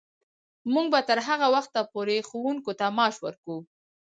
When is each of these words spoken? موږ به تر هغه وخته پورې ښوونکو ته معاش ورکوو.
موږ 0.73 0.85
به 0.93 0.99
تر 1.09 1.19
هغه 1.27 1.47
وخته 1.55 1.79
پورې 1.93 2.25
ښوونکو 2.27 2.71
ته 2.79 2.85
معاش 2.97 3.15
ورکوو. 3.21 3.57